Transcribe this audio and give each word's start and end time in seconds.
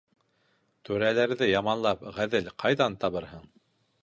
Түрәләрҙе 0.89 1.49
яманлап, 1.51 2.01
ғәҙел 2.19 2.51
ҡайҙан 2.65 2.99
табырһың? 3.05 3.47